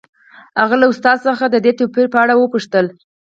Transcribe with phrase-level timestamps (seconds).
[0.61, 2.85] هغه له استاد څخه د دې توپیر په اړه وپوښتل